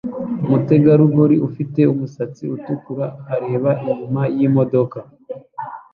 Umutegarugori 0.45 1.35
ufite 1.47 1.79
umusatsi 1.93 2.43
utukura 2.55 3.05
ureba 3.45 3.71
inyuma 3.89 4.21
yimodoka 4.35 4.99